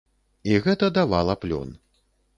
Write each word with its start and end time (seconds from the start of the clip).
І 0.53 0.55
гэта 0.65 0.89
давала 0.97 1.39
плён. 1.45 1.69